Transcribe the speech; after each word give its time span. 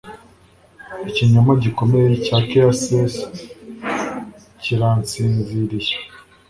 Ikinyoma 1.09 1.53
gikomeye 1.63 2.07
cya 2.25 2.37
caresses 2.49 3.13
kiransinziriye 4.61 5.93